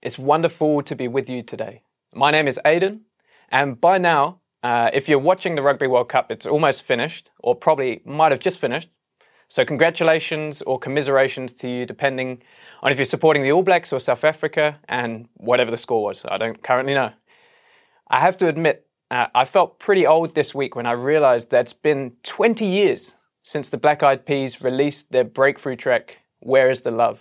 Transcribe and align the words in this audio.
It's 0.00 0.16
wonderful 0.16 0.82
to 0.82 0.94
be 0.94 1.08
with 1.08 1.28
you 1.28 1.42
today. 1.42 1.82
My 2.14 2.30
name 2.30 2.46
is 2.46 2.60
Aidan, 2.64 3.00
and 3.48 3.80
by 3.80 3.98
now, 3.98 4.38
uh, 4.62 4.90
if 4.92 5.08
you're 5.08 5.18
watching 5.18 5.56
the 5.56 5.62
Rugby 5.62 5.88
World 5.88 6.08
Cup, 6.08 6.30
it's 6.30 6.46
almost 6.46 6.82
finished, 6.82 7.30
or 7.40 7.56
probably 7.56 8.00
might 8.04 8.30
have 8.30 8.38
just 8.38 8.60
finished. 8.60 8.90
So, 9.48 9.64
congratulations 9.64 10.62
or 10.62 10.78
commiserations 10.78 11.52
to 11.54 11.68
you, 11.68 11.84
depending 11.84 12.40
on 12.80 12.92
if 12.92 12.98
you're 12.98 13.06
supporting 13.06 13.42
the 13.42 13.50
All 13.50 13.64
Blacks 13.64 13.92
or 13.92 13.98
South 13.98 14.22
Africa, 14.22 14.78
and 14.88 15.28
whatever 15.34 15.72
the 15.72 15.76
score 15.76 16.04
was. 16.04 16.24
I 16.28 16.38
don't 16.38 16.62
currently 16.62 16.94
know. 16.94 17.10
I 18.08 18.20
have 18.20 18.36
to 18.38 18.46
admit, 18.46 18.86
uh, 19.10 19.26
I 19.34 19.44
felt 19.46 19.80
pretty 19.80 20.06
old 20.06 20.32
this 20.32 20.54
week 20.54 20.76
when 20.76 20.86
I 20.86 20.92
realized 20.92 21.50
that 21.50 21.62
it's 21.62 21.72
been 21.72 22.12
20 22.22 22.64
years 22.64 23.16
since 23.42 23.68
the 23.68 23.78
Black 23.78 24.04
Eyed 24.04 24.24
Peas 24.24 24.60
released 24.60 25.10
their 25.10 25.24
breakthrough 25.24 25.74
track, 25.74 26.18
Where 26.38 26.70
is 26.70 26.82
the 26.82 26.92
Love? 26.92 27.18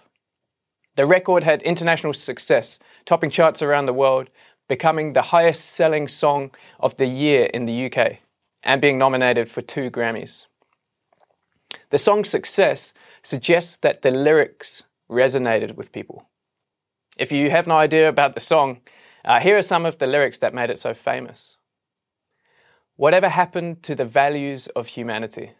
The 0.97 1.05
record 1.05 1.43
had 1.43 1.61
international 1.61 2.13
success, 2.13 2.79
topping 3.05 3.29
charts 3.29 3.61
around 3.61 3.85
the 3.85 3.93
world, 3.93 4.31
becoming 4.67 5.13
the 5.13 5.21
highest 5.21 5.63
selling 5.75 6.07
song 6.07 6.49
of 6.79 6.97
the 6.97 7.05
year 7.05 7.45
in 7.45 7.65
the 7.65 7.85
UK, 7.85 8.17
and 8.63 8.81
being 8.81 8.97
nominated 8.97 9.49
for 9.49 9.61
two 9.61 9.91
Grammys. 9.91 10.45
The 11.91 11.99
song's 11.99 12.29
success 12.29 12.93
suggests 13.21 13.77
that 13.77 14.01
the 14.01 14.09
lyrics 14.09 14.83
resonated 15.07 15.75
with 15.75 15.91
people. 15.91 16.27
If 17.15 17.31
you 17.31 17.51
have 17.51 17.67
no 17.67 17.77
idea 17.77 18.09
about 18.09 18.33
the 18.33 18.41
song, 18.41 18.81
uh, 19.23 19.39
here 19.39 19.55
are 19.55 19.61
some 19.61 19.85
of 19.85 19.99
the 19.99 20.07
lyrics 20.07 20.39
that 20.39 20.55
made 20.55 20.71
it 20.71 20.79
so 20.79 20.95
famous. 20.95 21.57
Whatever 22.95 23.29
happened 23.29 23.83
to 23.83 23.93
the 23.93 24.05
values 24.05 24.65
of 24.75 24.87
humanity? 24.87 25.51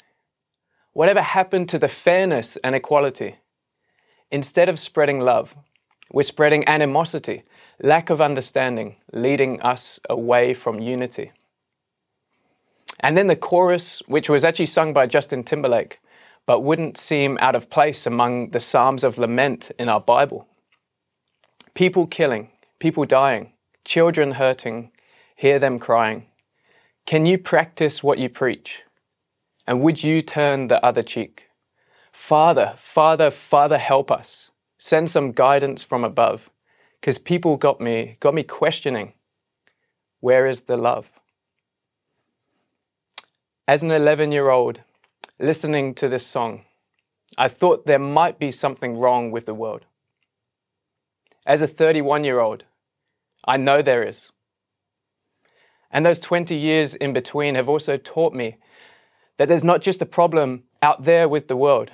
Whatever 0.94 1.22
happened 1.22 1.70
to 1.70 1.78
the 1.78 1.88
fairness 1.88 2.58
and 2.64 2.74
equality? 2.74 3.36
Instead 4.32 4.68
of 4.70 4.80
spreading 4.80 5.20
love, 5.20 5.56
we're 6.12 6.24
spreading 6.24 6.68
animosity, 6.68 7.44
lack 7.82 8.10
of 8.10 8.22
understanding, 8.22 8.96
leading 9.14 9.62
us 9.62 10.00
away 10.10 10.54
from 10.54 10.80
unity. 10.80 11.32
And 13.02 13.16
then 13.16 13.28
the 13.28 13.36
chorus, 13.36 14.02
which 14.08 14.30
was 14.30 14.44
actually 14.44 14.66
sung 14.66 14.94
by 14.94 15.06
Justin 15.06 15.44
Timberlake, 15.44 16.00
but 16.46 16.62
wouldn't 16.62 16.98
seem 16.98 17.38
out 17.42 17.56
of 17.56 17.70
place 17.70 18.06
among 18.06 18.50
the 18.52 18.60
Psalms 18.60 19.04
of 19.04 19.18
Lament 19.18 19.72
in 19.78 19.90
our 19.90 20.02
Bible. 20.02 20.48
People 21.74 22.08
killing, 22.08 22.50
people 22.80 23.06
dying, 23.06 23.52
children 23.86 24.32
hurting, 24.32 24.92
hear 25.36 25.60
them 25.60 25.78
crying. 25.78 26.26
Can 27.06 27.26
you 27.26 27.38
practice 27.38 28.02
what 28.02 28.18
you 28.18 28.30
preach? 28.30 28.82
And 29.68 29.82
would 29.82 30.02
you 30.04 30.22
turn 30.22 30.68
the 30.68 30.84
other 30.84 31.04
cheek? 31.04 31.47
Father, 32.18 32.74
Father, 32.82 33.32
Father, 33.32 33.78
help 33.78 34.12
us. 34.12 34.50
Send 34.80 35.10
some 35.10 35.32
guidance 35.32 35.84
from 35.84 36.04
above. 36.04 36.50
Because 37.00 37.18
people 37.18 37.56
got 37.56 37.80
me, 37.80 38.18
got 38.20 38.34
me 38.34 38.44
questioning 38.44 39.14
where 40.20 40.48
is 40.48 40.62
the 40.62 40.76
love? 40.76 41.06
As 43.68 43.82
an 43.82 43.92
11 43.92 44.32
year 44.32 44.50
old 44.50 44.82
listening 45.40 45.94
to 45.96 46.10
this 46.10 46.26
song, 46.26 46.66
I 47.38 47.48
thought 47.48 47.86
there 47.86 48.00
might 48.00 48.40
be 48.40 48.52
something 48.52 48.98
wrong 48.98 49.32
with 49.32 49.46
the 49.46 49.54
world. 49.54 49.86
As 51.46 51.62
a 51.62 51.68
31 51.68 52.24
year 52.24 52.40
old, 52.40 52.66
I 53.46 53.58
know 53.58 53.82
there 53.82 54.04
is. 54.04 54.32
And 55.92 56.06
those 56.06 56.20
20 56.20 56.56
years 56.56 56.96
in 56.96 57.14
between 57.14 57.56
have 57.56 57.70
also 57.70 57.96
taught 57.96 58.34
me 58.34 58.58
that 59.38 59.48
there's 59.48 59.64
not 59.64 59.82
just 59.82 60.02
a 60.02 60.06
problem 60.06 60.64
out 60.82 61.06
there 61.06 61.30
with 61.30 61.48
the 61.48 61.56
world, 61.56 61.92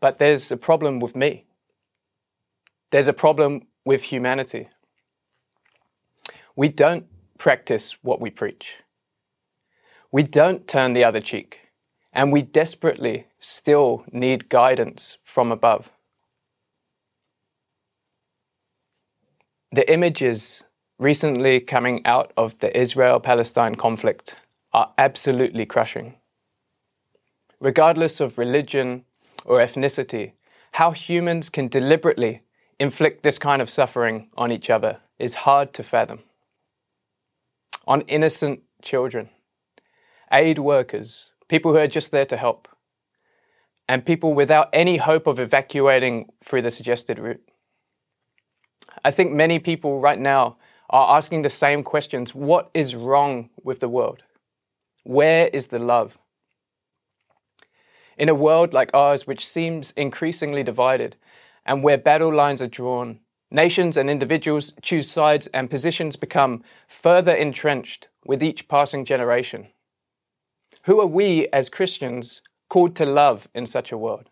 but 0.00 0.18
there's 0.18 0.50
a 0.50 0.56
problem 0.56 1.00
with 1.00 1.14
me. 1.14 1.44
There's 2.90 3.08
a 3.08 3.12
problem 3.12 3.66
with 3.84 4.02
humanity. 4.02 4.68
We 6.56 6.68
don't 6.68 7.06
practice 7.38 7.96
what 8.02 8.20
we 8.20 8.30
preach. 8.30 8.74
We 10.12 10.22
don't 10.22 10.66
turn 10.66 10.92
the 10.92 11.04
other 11.04 11.20
cheek. 11.20 11.60
And 12.12 12.32
we 12.32 12.42
desperately 12.42 13.26
still 13.38 14.04
need 14.10 14.48
guidance 14.48 15.18
from 15.24 15.52
above. 15.52 15.88
The 19.70 19.90
images 19.90 20.64
recently 20.98 21.60
coming 21.60 22.04
out 22.04 22.32
of 22.36 22.58
the 22.58 22.76
Israel 22.76 23.20
Palestine 23.20 23.76
conflict 23.76 24.34
are 24.72 24.92
absolutely 24.98 25.64
crushing. 25.64 26.16
Regardless 27.60 28.18
of 28.18 28.38
religion 28.38 29.04
or 29.50 29.58
ethnicity, 29.58 30.30
how 30.70 30.92
humans 30.92 31.48
can 31.48 31.66
deliberately 31.66 32.40
inflict 32.78 33.24
this 33.24 33.36
kind 33.36 33.60
of 33.60 33.68
suffering 33.68 34.28
on 34.36 34.52
each 34.52 34.70
other 34.70 34.96
is 35.18 35.34
hard 35.34 35.74
to 35.74 35.82
fathom. 35.82 36.20
On 37.88 38.02
innocent 38.02 38.60
children, 38.80 39.28
aid 40.32 40.60
workers, 40.60 41.32
people 41.48 41.72
who 41.72 41.78
are 41.78 41.88
just 41.88 42.12
there 42.12 42.24
to 42.26 42.36
help, 42.36 42.68
and 43.88 44.06
people 44.06 44.34
without 44.34 44.68
any 44.72 44.96
hope 44.96 45.26
of 45.26 45.40
evacuating 45.40 46.28
through 46.44 46.62
the 46.62 46.70
suggested 46.70 47.18
route. 47.18 47.42
I 49.04 49.10
think 49.10 49.32
many 49.32 49.58
people 49.58 49.98
right 49.98 50.20
now 50.20 50.58
are 50.90 51.16
asking 51.16 51.42
the 51.42 51.50
same 51.50 51.82
questions 51.82 52.36
What 52.36 52.70
is 52.72 52.94
wrong 52.94 53.50
with 53.64 53.80
the 53.80 53.88
world? 53.88 54.22
Where 55.02 55.48
is 55.48 55.66
the 55.66 55.80
love? 55.80 56.16
In 58.20 58.28
a 58.28 58.34
world 58.34 58.74
like 58.74 58.90
ours, 58.92 59.26
which 59.26 59.48
seems 59.48 59.92
increasingly 59.92 60.62
divided, 60.62 61.16
and 61.64 61.82
where 61.82 61.96
battle 61.96 62.30
lines 62.30 62.60
are 62.60 62.66
drawn, 62.66 63.18
nations 63.50 63.96
and 63.96 64.10
individuals 64.10 64.74
choose 64.82 65.10
sides 65.10 65.46
and 65.54 65.70
positions 65.70 66.16
become 66.16 66.62
further 66.86 67.34
entrenched 67.34 68.08
with 68.26 68.42
each 68.42 68.68
passing 68.68 69.06
generation. 69.06 69.68
Who 70.82 71.00
are 71.00 71.06
we 71.06 71.48
as 71.54 71.70
Christians 71.70 72.42
called 72.68 72.94
to 72.96 73.06
love 73.06 73.48
in 73.54 73.64
such 73.64 73.90
a 73.90 73.96
world? 73.96 74.28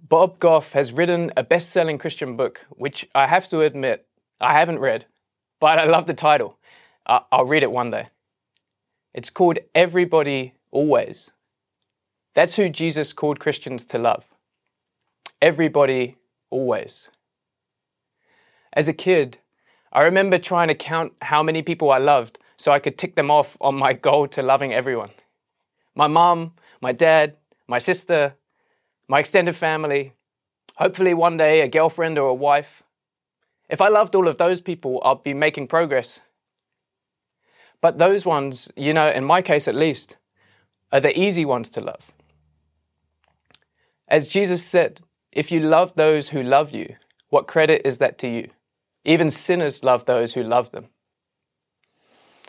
Bob 0.00 0.40
Goff 0.40 0.72
has 0.72 0.92
written 0.92 1.32
a 1.36 1.44
best 1.44 1.70
selling 1.70 1.96
Christian 1.96 2.36
book, 2.36 2.66
which 2.70 3.08
I 3.14 3.28
have 3.28 3.48
to 3.50 3.60
admit 3.60 4.04
I 4.40 4.58
haven't 4.58 4.80
read, 4.80 5.06
but 5.60 5.78
I 5.78 5.84
love 5.84 6.08
the 6.08 6.14
title. 6.14 6.58
I'll 7.06 7.46
read 7.46 7.62
it 7.62 7.70
one 7.70 7.92
day. 7.92 8.08
It's 9.14 9.30
called 9.30 9.60
Everybody 9.76 10.54
always. 10.74 11.30
That's 12.34 12.56
who 12.56 12.68
Jesus 12.68 13.12
called 13.12 13.40
Christians 13.40 13.86
to 13.86 13.98
love. 13.98 14.24
Everybody, 15.40 16.16
always. 16.50 17.08
As 18.74 18.88
a 18.88 18.92
kid, 18.92 19.38
I 19.92 20.02
remember 20.02 20.38
trying 20.38 20.68
to 20.68 20.74
count 20.74 21.12
how 21.22 21.42
many 21.42 21.62
people 21.62 21.90
I 21.90 21.98
loved 21.98 22.38
so 22.56 22.72
I 22.72 22.80
could 22.80 22.98
tick 22.98 23.14
them 23.14 23.30
off 23.30 23.56
on 23.60 23.76
my 23.76 23.92
goal 23.92 24.26
to 24.28 24.42
loving 24.42 24.74
everyone. 24.74 25.10
My 25.94 26.08
mom, 26.08 26.52
my 26.80 26.92
dad, 26.92 27.36
my 27.68 27.78
sister, 27.78 28.34
my 29.06 29.20
extended 29.20 29.56
family, 29.56 30.12
hopefully 30.74 31.14
one 31.14 31.36
day 31.36 31.60
a 31.60 31.68
girlfriend 31.68 32.18
or 32.18 32.28
a 32.28 32.34
wife. 32.34 32.82
If 33.68 33.80
I 33.80 33.88
loved 33.88 34.14
all 34.14 34.28
of 34.28 34.38
those 34.38 34.60
people, 34.60 35.00
I'll 35.04 35.14
be 35.14 35.34
making 35.34 35.68
progress. 35.68 36.20
But 37.80 37.98
those 37.98 38.24
ones, 38.24 38.68
you 38.76 38.92
know, 38.92 39.08
in 39.08 39.24
my 39.24 39.40
case 39.40 39.68
at 39.68 39.74
least, 39.74 40.16
are 40.94 41.00
the 41.00 41.20
easy 41.20 41.44
ones 41.44 41.68
to 41.70 41.80
love. 41.80 42.12
As 44.06 44.28
Jesus 44.28 44.64
said, 44.64 45.00
if 45.32 45.50
you 45.50 45.58
love 45.58 45.92
those 45.96 46.28
who 46.28 46.40
love 46.40 46.70
you, 46.70 46.94
what 47.30 47.48
credit 47.48 47.82
is 47.84 47.98
that 47.98 48.16
to 48.18 48.28
you? 48.28 48.48
Even 49.04 49.28
sinners 49.28 49.82
love 49.82 50.06
those 50.06 50.32
who 50.32 50.44
love 50.44 50.70
them. 50.70 50.86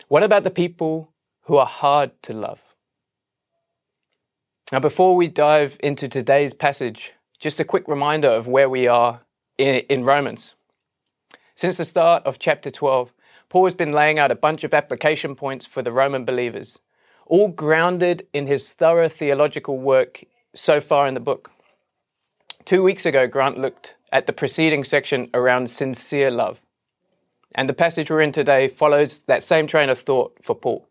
What 0.09 0.21
about 0.21 0.43
the 0.43 0.51
people 0.51 1.09
who 1.45 1.57
are 1.57 1.65
hard 1.65 2.11
to 2.21 2.33
love? 2.33 2.59
Now, 4.71 4.79
before 4.79 5.15
we 5.15 5.27
dive 5.27 5.77
into 5.79 6.07
today's 6.07 6.53
passage, 6.53 7.13
just 7.39 7.59
a 7.59 7.65
quick 7.65 7.87
reminder 7.87 8.29
of 8.29 8.45
where 8.45 8.69
we 8.69 8.85
are 8.85 9.21
in, 9.57 10.05
Romans. 10.05 10.53
Since 11.55 11.77
the 11.77 11.85
start 11.85 12.23
of 12.27 12.37
chapter 12.37 12.69
12, 12.69 13.11
Paul 13.49 13.65
has 13.65 13.73
been 13.73 13.91
laying 13.91 14.19
out 14.19 14.29
a 14.29 14.35
bunch 14.35 14.63
of 14.63 14.75
application 14.75 15.35
points 15.35 15.65
for 15.65 15.81
the 15.81 15.91
Roman 15.91 16.25
believers 16.25 16.77
all 17.25 17.49
grounded 17.49 18.27
in 18.33 18.47
his 18.47 18.71
thorough 18.73 19.09
theological 19.09 19.77
work 19.77 20.23
so 20.53 20.79
far 20.79 21.07
in 21.07 21.13
the 21.13 21.19
book. 21.19 21.51
Two 22.65 22.83
weeks 22.83 23.05
ago, 23.05 23.27
Grant 23.27 23.57
looked 23.57 23.95
at 24.11 24.25
the 24.25 24.33
preceding 24.33 24.83
section 24.83 25.29
around 25.33 25.69
sincere 25.69 26.31
love. 26.31 26.59
And 27.55 27.69
the 27.69 27.73
passage 27.73 28.09
we're 28.09 28.21
in 28.21 28.31
today 28.31 28.67
follows 28.67 29.19
that 29.27 29.43
same 29.43 29.67
train 29.67 29.89
of 29.89 29.99
thought 29.99 30.37
for 30.43 30.55
Paul. 30.55 30.87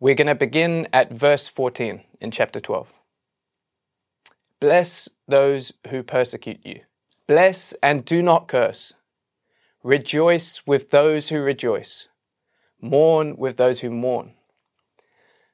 We're 0.00 0.14
going 0.14 0.26
to 0.26 0.34
begin 0.34 0.88
at 0.92 1.12
verse 1.12 1.48
14 1.48 2.02
in 2.20 2.30
chapter 2.30 2.60
12. 2.60 2.92
Bless 4.60 5.08
those 5.28 5.72
who 5.88 6.02
persecute 6.02 6.60
you. 6.64 6.80
Bless 7.26 7.74
and 7.82 8.04
do 8.04 8.22
not 8.22 8.48
curse. 8.48 8.92
Rejoice 9.82 10.62
with 10.66 10.90
those 10.90 11.28
who 11.28 11.40
rejoice. 11.40 12.08
Mourn 12.80 13.36
with 13.36 13.56
those 13.56 13.80
who 13.80 13.90
mourn. 13.90 14.32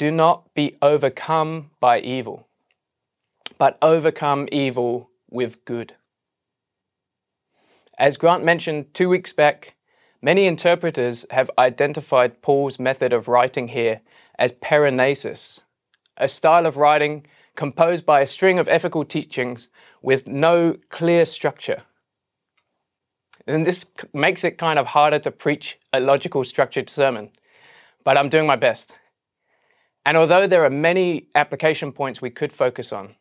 Do 0.00 0.10
not 0.10 0.54
be 0.54 0.78
overcome 0.80 1.72
by 1.78 2.00
evil, 2.00 2.48
but 3.58 3.76
overcome 3.82 4.48
evil 4.50 5.10
with 5.28 5.62
good. 5.66 5.94
As 7.98 8.16
Grant 8.16 8.42
mentioned 8.42 8.94
two 8.94 9.10
weeks 9.10 9.34
back, 9.34 9.74
many 10.22 10.46
interpreters 10.46 11.26
have 11.30 11.50
identified 11.58 12.40
Paul's 12.40 12.78
method 12.78 13.12
of 13.12 13.28
writing 13.28 13.68
here 13.68 14.00
as 14.38 14.52
paraenesis, 14.52 15.60
a 16.16 16.30
style 16.30 16.64
of 16.64 16.78
writing 16.78 17.26
composed 17.54 18.06
by 18.06 18.22
a 18.22 18.26
string 18.26 18.58
of 18.58 18.68
ethical 18.68 19.04
teachings 19.04 19.68
with 20.00 20.26
no 20.26 20.78
clear 20.88 21.26
structure. 21.26 21.82
And 23.46 23.66
this 23.66 23.84
makes 24.14 24.44
it 24.44 24.56
kind 24.56 24.78
of 24.78 24.86
harder 24.86 25.18
to 25.18 25.30
preach 25.30 25.78
a 25.92 26.00
logical 26.00 26.42
structured 26.42 26.88
sermon, 26.88 27.28
but 28.02 28.16
I'm 28.16 28.30
doing 28.30 28.46
my 28.46 28.56
best. 28.56 28.94
And 30.04 30.16
although 30.16 30.46
there 30.46 30.64
are 30.64 30.70
many 30.70 31.28
application 31.34 31.92
points 31.92 32.22
we 32.22 32.30
could 32.30 32.52
focus 32.52 32.92
on, 32.92 33.14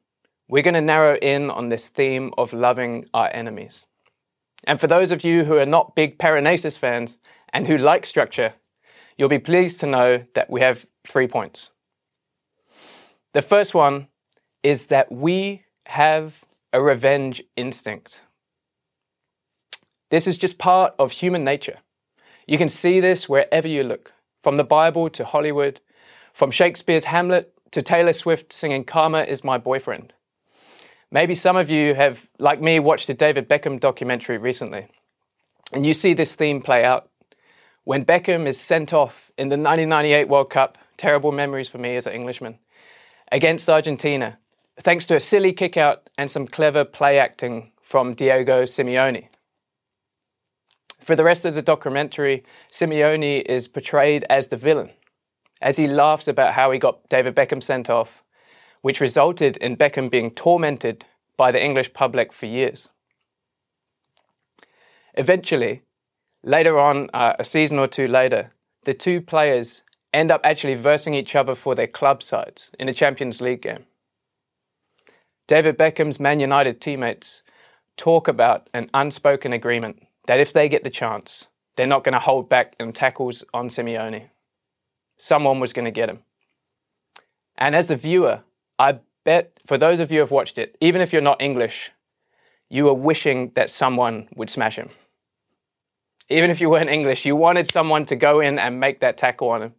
we're 0.47 0.63
going 0.63 0.73
to 0.73 0.81
narrow 0.81 1.17
in 1.17 1.49
on 1.49 1.69
this 1.69 1.89
theme 1.89 2.33
of 2.37 2.53
loving 2.53 3.05
our 3.13 3.29
enemies. 3.33 3.85
And 4.65 4.79
for 4.79 4.87
those 4.87 5.11
of 5.11 5.23
you 5.23 5.43
who 5.43 5.57
are 5.57 5.65
not 5.65 5.95
big 5.95 6.17
Paraenesis 6.17 6.77
fans 6.77 7.17
and 7.53 7.67
who 7.67 7.77
like 7.77 8.05
structure, 8.05 8.53
you'll 9.17 9.29
be 9.29 9.39
pleased 9.39 9.79
to 9.81 9.85
know 9.85 10.23
that 10.33 10.49
we 10.49 10.61
have 10.61 10.85
three 11.07 11.27
points. 11.27 11.69
The 13.33 13.41
first 13.41 13.73
one 13.73 14.07
is 14.63 14.85
that 14.85 15.11
we 15.11 15.63
have 15.85 16.33
a 16.73 16.81
revenge 16.81 17.43
instinct. 17.55 18.21
This 20.09 20.25
is 20.25 20.37
just 20.37 20.57
part 20.57 20.93
of 20.97 21.11
human 21.11 21.43
nature. 21.43 21.77
You 22.47 22.57
can 22.57 22.69
see 22.69 22.99
this 22.99 23.29
wherever 23.29 23.67
you 23.67 23.83
look, 23.83 24.13
from 24.43 24.57
the 24.57 24.63
Bible 24.63 25.09
to 25.11 25.23
Hollywood, 25.23 25.79
from 26.33 26.51
Shakespeare's 26.51 27.03
Hamlet 27.03 27.53
to 27.71 27.81
Taylor 27.81 28.13
Swift 28.13 28.51
singing 28.53 28.83
Karma 28.83 29.23
is 29.23 29.43
My 29.43 29.57
Boyfriend. 29.57 30.13
Maybe 31.11 31.35
some 31.35 31.57
of 31.57 31.69
you 31.69 31.95
have, 31.95 32.19
like 32.37 32.61
me, 32.61 32.79
watched 32.79 33.09
a 33.09 33.13
David 33.13 33.49
Beckham 33.49 33.79
documentary 33.79 34.37
recently, 34.37 34.87
and 35.73 35.85
you 35.85 35.93
see 35.93 36.13
this 36.13 36.35
theme 36.35 36.61
play 36.61 36.85
out. 36.85 37.09
When 37.83 38.05
Beckham 38.05 38.45
is 38.45 38.59
sent 38.59 38.93
off 38.93 39.31
in 39.37 39.49
the 39.49 39.57
1998 39.57 40.29
World 40.29 40.51
Cup, 40.51 40.77
terrible 40.97 41.31
memories 41.31 41.69
for 41.69 41.79
me 41.79 41.95
as 41.95 42.05
an 42.05 42.13
Englishman, 42.13 42.59
against 43.31 43.69
Argentina, 43.69 44.37
thanks 44.81 45.05
to 45.07 45.15
a 45.15 45.19
silly 45.19 45.53
kick 45.53 45.77
out 45.77 46.09
and 46.17 46.29
some 46.29 46.45
clever 46.47 46.85
play 46.85 47.17
acting 47.17 47.71
from 47.81 48.13
Diego 48.13 48.63
Simeone. 48.63 49.27
For 51.03 51.15
the 51.15 51.23
rest 51.23 51.45
of 51.45 51.55
the 51.55 51.61
documentary, 51.63 52.43
Simeone 52.71 53.41
is 53.41 53.67
portrayed 53.67 54.25
as 54.29 54.47
the 54.47 54.57
villain, 54.57 54.91
as 55.61 55.77
he 55.77 55.88
laughs 55.88 56.27
about 56.27 56.53
how 56.53 56.71
he 56.71 56.79
got 56.79 57.07
David 57.09 57.35
Beckham 57.35 57.63
sent 57.63 57.89
off, 57.89 58.23
which 58.81 59.01
resulted 59.01 59.57
in 59.57 59.75
Beckham 59.75 60.09
being 60.09 60.31
tormented 60.31 61.06
by 61.38 61.51
the 61.51 61.63
English 61.63 61.94
public 61.94 62.31
for 62.31 62.45
years. 62.45 62.89
Eventually, 65.15 65.81
later 66.44 66.79
on, 66.79 67.09
uh, 67.13 67.33
a 67.39 67.44
season 67.44 67.79
or 67.79 67.88
two 67.88 68.07
later, 68.07 68.51
the 68.85 68.94
two 68.94 69.21
players 69.21 69.81
end 70.13 70.31
up 70.31 70.41
actually 70.44 70.75
versing 70.75 71.13
each 71.13 71.35
other 71.35 71.56
for 71.56 71.75
their 71.75 71.88
club 71.88 72.23
sides 72.23 72.71
in 72.79 72.88
a 72.89 72.94
Champions 72.94 73.41
League 73.41 73.62
game. 73.62 73.85
David 75.47 75.77
Beckham's 75.77 76.19
Man 76.19 76.39
United 76.39 76.79
teammates 76.79 77.41
talk 77.97 78.27
about 78.27 78.69
an 78.73 78.89
unspoken 78.94 79.51
agreement 79.51 80.01
that 80.27 80.39
if 80.39 80.53
they 80.53 80.69
get 80.69 80.83
the 80.83 80.89
chance, 80.89 81.47
they're 81.75 81.88
not 81.88 82.03
going 82.03 82.13
to 82.13 82.19
hold 82.19 82.47
back 82.47 82.75
in 82.79 82.94
tackles 82.94 83.44
on 83.53 83.67
Simeone 83.67 84.29
someone 85.19 85.60
was 85.60 85.74
going 85.74 85.86
to 85.86 85.92
get 85.92 86.10
him. 86.10 86.19
And 87.57 87.75
as 87.75 87.88
the 87.88 87.95
viewer, 87.95 88.42
I 88.80 89.00
bet 89.25 89.60
for 89.68 89.77
those 89.77 90.00
of 90.00 90.12
you 90.12 90.18
who 90.18 90.21
have 90.21 90.31
watched 90.31 90.57
it, 90.57 90.75
even 90.81 91.01
if 91.01 91.13
you're 91.13 91.21
not 91.21 91.42
English, 91.42 91.92
you 92.69 92.86
were 92.86 92.94
wishing 92.94 93.51
that 93.56 93.69
someone 93.69 94.30
would 94.36 94.50
smash 94.50 94.77
him. 94.77 94.89
Even 96.30 96.50
if 96.50 96.62
you 96.62 96.69
weren't 96.69 96.89
English, 96.89 97.25
you 97.25 97.36
wanted 97.36 97.69
someone 97.69 98.06
to 98.06 98.16
go 98.16 98.39
in 98.39 98.57
and 98.57 98.80
make 98.80 99.01
that 99.01 99.18
tackle 99.18 99.50
on 99.50 99.63
him. 99.63 99.74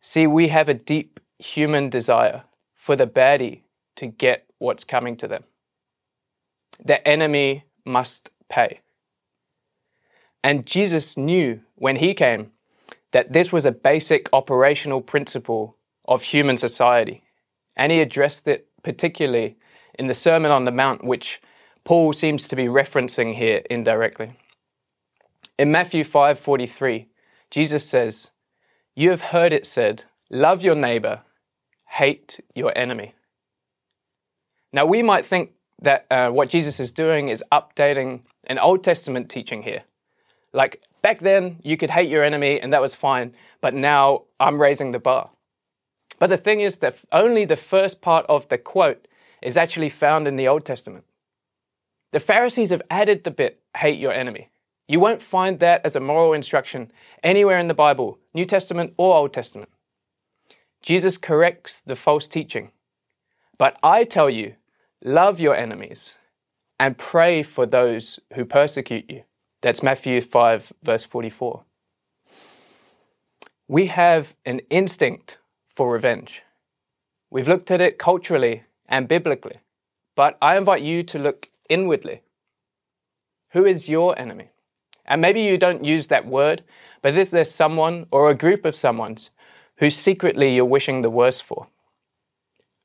See, 0.00 0.26
we 0.26 0.48
have 0.48 0.68
a 0.68 0.74
deep 0.74 1.20
human 1.38 1.90
desire 1.90 2.42
for 2.76 2.96
the 2.96 3.06
baddie 3.06 3.60
to 3.96 4.06
get 4.06 4.46
what's 4.58 4.84
coming 4.84 5.16
to 5.18 5.28
them. 5.28 5.44
The 6.84 7.06
enemy 7.06 7.64
must 7.84 8.30
pay. 8.48 8.80
And 10.42 10.64
Jesus 10.64 11.18
knew 11.18 11.60
when 11.76 11.96
he 11.96 12.14
came 12.14 12.50
that 13.12 13.32
this 13.32 13.52
was 13.52 13.66
a 13.66 13.72
basic 13.72 14.28
operational 14.32 15.00
principle 15.00 15.76
of 16.06 16.22
human 16.22 16.56
society. 16.56 17.22
And 17.76 17.90
he 17.92 18.00
addressed 18.00 18.48
it 18.48 18.68
particularly 18.82 19.56
in 19.98 20.06
the 20.06 20.14
Sermon 20.14 20.50
on 20.50 20.64
the 20.64 20.70
Mount, 20.70 21.04
which 21.04 21.40
Paul 21.84 22.12
seems 22.12 22.48
to 22.48 22.56
be 22.56 22.64
referencing 22.64 23.34
here 23.34 23.62
indirectly. 23.70 24.36
In 25.58 25.70
Matthew 25.70 26.04
5:43, 26.04 27.06
Jesus 27.50 27.88
says, 27.88 28.30
"You 28.94 29.10
have 29.10 29.20
heard 29.20 29.52
it 29.52 29.66
said, 29.66 30.04
love 30.30 30.62
your 30.62 30.74
neighbor, 30.74 31.22
hate 31.86 32.40
your 32.54 32.76
enemy." 32.76 33.14
Now 34.72 34.86
we 34.86 35.02
might 35.02 35.26
think 35.26 35.52
that 35.82 36.06
uh, 36.10 36.30
what 36.30 36.48
Jesus 36.48 36.80
is 36.80 36.92
doing 36.92 37.28
is 37.28 37.42
updating 37.52 38.22
an 38.46 38.58
Old 38.58 38.84
Testament 38.84 39.28
teaching 39.30 39.62
here. 39.62 39.82
Like 40.52 40.82
Back 41.02 41.20
then, 41.20 41.58
you 41.62 41.76
could 41.76 41.90
hate 41.90 42.10
your 42.10 42.24
enemy 42.24 42.60
and 42.60 42.72
that 42.72 42.82
was 42.82 42.94
fine, 42.94 43.34
but 43.60 43.74
now 43.74 44.24
I'm 44.38 44.60
raising 44.60 44.90
the 44.90 44.98
bar. 44.98 45.30
But 46.18 46.28
the 46.28 46.36
thing 46.36 46.60
is 46.60 46.76
that 46.78 46.96
only 47.12 47.44
the 47.46 47.56
first 47.56 48.02
part 48.02 48.26
of 48.28 48.46
the 48.48 48.58
quote 48.58 49.08
is 49.42 49.56
actually 49.56 49.88
found 49.88 50.28
in 50.28 50.36
the 50.36 50.48
Old 50.48 50.66
Testament. 50.66 51.04
The 52.12 52.20
Pharisees 52.20 52.70
have 52.70 52.82
added 52.90 53.24
the 53.24 53.30
bit, 53.30 53.62
hate 53.74 53.98
your 53.98 54.12
enemy. 54.12 54.50
You 54.88 55.00
won't 55.00 55.22
find 55.22 55.58
that 55.60 55.80
as 55.84 55.96
a 55.96 56.00
moral 56.00 56.34
instruction 56.34 56.92
anywhere 57.22 57.58
in 57.58 57.68
the 57.68 57.74
Bible, 57.74 58.18
New 58.34 58.44
Testament 58.44 58.92
or 58.98 59.16
Old 59.16 59.32
Testament. 59.32 59.70
Jesus 60.82 61.16
corrects 61.16 61.80
the 61.86 61.96
false 61.96 62.28
teaching. 62.28 62.72
But 63.56 63.78
I 63.82 64.04
tell 64.04 64.28
you, 64.28 64.54
love 65.02 65.40
your 65.40 65.54
enemies 65.54 66.16
and 66.78 66.98
pray 66.98 67.42
for 67.42 67.64
those 67.64 68.18
who 68.34 68.44
persecute 68.44 69.08
you. 69.08 69.22
That's 69.62 69.82
Matthew 69.82 70.22
5, 70.22 70.72
verse 70.82 71.04
44. 71.04 71.62
We 73.68 73.86
have 73.86 74.34
an 74.46 74.60
instinct 74.70 75.36
for 75.76 75.92
revenge. 75.92 76.42
We've 77.30 77.48
looked 77.48 77.70
at 77.70 77.80
it 77.80 77.98
culturally 77.98 78.62
and 78.88 79.06
biblically, 79.06 79.58
but 80.16 80.38
I 80.40 80.56
invite 80.56 80.82
you 80.82 81.02
to 81.04 81.18
look 81.18 81.48
inwardly. 81.68 82.22
Who 83.52 83.66
is 83.66 83.88
your 83.88 84.18
enemy? 84.18 84.48
And 85.06 85.20
maybe 85.20 85.42
you 85.42 85.58
don't 85.58 85.84
use 85.84 86.06
that 86.06 86.26
word, 86.26 86.64
but 87.02 87.16
is 87.16 87.30
there 87.30 87.44
someone 87.44 88.06
or 88.10 88.30
a 88.30 88.34
group 88.34 88.64
of 88.64 88.74
someone's 88.74 89.30
who 89.76 89.90
secretly 89.90 90.54
you're 90.54 90.64
wishing 90.64 91.02
the 91.02 91.10
worst 91.10 91.42
for? 91.42 91.66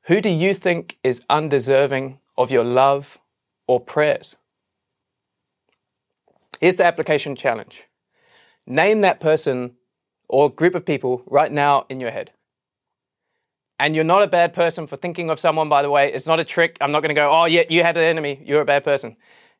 Who 0.02 0.20
do 0.20 0.28
you 0.28 0.54
think 0.54 0.98
is 1.02 1.22
undeserving 1.30 2.18
of 2.36 2.50
your 2.50 2.64
love 2.64 3.18
or 3.66 3.80
prayers? 3.80 4.36
Here's 6.60 6.76
the 6.76 6.84
application 6.84 7.36
challenge 7.36 7.82
name 8.66 9.02
that 9.02 9.20
person 9.20 9.72
or 10.28 10.50
group 10.50 10.74
of 10.74 10.84
people 10.84 11.22
right 11.26 11.52
now 11.52 11.86
in 11.88 12.00
your 12.00 12.10
head. 12.10 12.32
And 13.78 13.94
you're 13.94 14.04
not 14.04 14.22
a 14.22 14.26
bad 14.26 14.54
person 14.54 14.86
for 14.86 14.96
thinking 14.96 15.30
of 15.30 15.38
someone, 15.38 15.68
by 15.68 15.82
the 15.82 15.90
way. 15.90 16.12
It's 16.12 16.26
not 16.26 16.40
a 16.40 16.44
trick. 16.44 16.78
I'm 16.80 16.92
not 16.92 17.00
going 17.00 17.14
to 17.14 17.20
go, 17.20 17.30
oh, 17.30 17.44
yeah, 17.44 17.62
you 17.68 17.82
had 17.82 17.96
an 17.96 18.04
enemy. 18.04 18.42
You're 18.44 18.62
a 18.62 18.66
bad 18.66 18.84
person. 18.84 19.16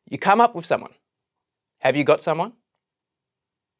You 0.09 0.17
come 0.17 0.41
up 0.41 0.55
with 0.55 0.65
someone. 0.65 0.93
Have 1.79 1.95
you 1.95 2.03
got 2.03 2.23
someone? 2.23 2.53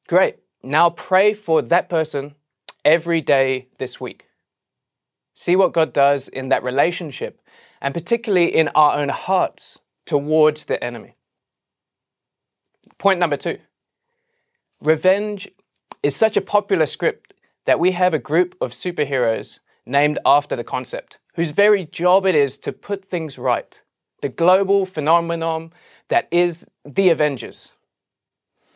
Great. 0.08 0.38
Now 0.64 0.92
pray 0.92 1.34
for 1.34 1.62
that 1.64 1.90
person 1.90 2.36
every 2.86 3.20
day 3.20 3.68
this 3.80 4.00
week. 4.00 4.26
See 5.34 5.56
what 5.56 5.74
God 5.74 5.92
does 5.92 6.30
in 6.30 6.50
that 6.50 6.64
relationship, 6.64 7.42
and 7.82 7.94
particularly 7.94 8.56
in 8.56 8.70
our 8.70 9.00
own 9.00 9.10
hearts 9.10 9.80
towards 10.06 10.66
the 10.66 10.82
enemy. 10.84 11.17
Point 12.98 13.20
number 13.20 13.38
two 13.38 13.58
revenge 14.82 15.50
is 16.03 16.15
such 16.15 16.38
a 16.38 16.41
popular 16.41 16.86
script 16.86 17.34
that 17.65 17.79
we 17.79 17.91
have 17.91 18.13
a 18.13 18.20
group 18.20 18.56
of 18.62 18.72
superheroes 18.72 19.60
named 19.86 20.20
after 20.25 20.56
the 20.56 20.63
concept, 20.63 21.17
whose 21.36 21.51
very 21.51 21.86
job 21.86 22.25
it 22.25 22.36
is 22.36 22.58
to 22.58 22.72
put 22.72 23.06
things 23.06 23.38
right. 23.38 23.79
The 24.22 24.29
global 24.29 24.86
phenomenon 24.86 25.74
that 26.10 26.27
is 26.32 26.65
the 26.86 27.10
Avengers. 27.10 27.72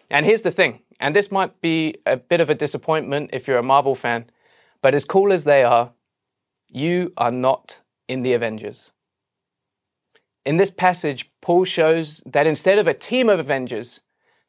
And 0.09 0.25
here's 0.25 0.41
the 0.41 0.51
thing, 0.51 0.81
and 0.99 1.15
this 1.15 1.31
might 1.31 1.61
be 1.61 1.95
a 2.05 2.17
bit 2.17 2.41
of 2.41 2.49
a 2.49 2.55
disappointment 2.55 3.29
if 3.33 3.47
you're 3.47 3.57
a 3.57 3.63
Marvel 3.63 3.95
fan, 3.95 4.25
but 4.81 4.93
as 4.93 5.05
cool 5.05 5.31
as 5.31 5.43
they 5.43 5.63
are, 5.63 5.91
you 6.67 7.13
are 7.17 7.31
not 7.31 7.77
in 8.07 8.21
the 8.21 8.33
Avengers. 8.33 8.91
In 10.45 10.57
this 10.57 10.71
passage, 10.71 11.29
Paul 11.41 11.65
shows 11.65 12.23
that 12.25 12.47
instead 12.47 12.79
of 12.79 12.87
a 12.87 12.93
team 12.93 13.29
of 13.29 13.39
Avengers, 13.39 13.99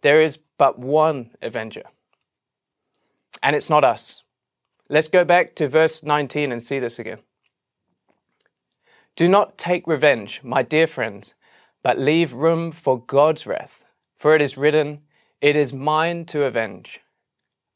there 0.00 0.22
is 0.22 0.38
but 0.58 0.78
one 0.78 1.30
Avenger. 1.42 1.82
And 3.42 3.54
it's 3.54 3.68
not 3.68 3.84
us. 3.84 4.22
Let's 4.88 5.08
go 5.08 5.24
back 5.24 5.54
to 5.56 5.68
verse 5.68 6.02
19 6.02 6.52
and 6.52 6.64
see 6.64 6.78
this 6.78 6.98
again. 6.98 7.18
Do 9.16 9.28
not 9.28 9.58
take 9.58 9.86
revenge, 9.86 10.40
my 10.42 10.62
dear 10.62 10.86
friends, 10.86 11.34
but 11.82 11.98
leave 11.98 12.32
room 12.32 12.72
for 12.72 13.02
God's 13.04 13.46
wrath. 13.46 13.82
For 14.16 14.34
it 14.34 14.40
is 14.40 14.56
written, 14.56 15.00
It 15.40 15.56
is 15.56 15.72
mine 15.72 16.24
to 16.26 16.44
avenge. 16.44 17.00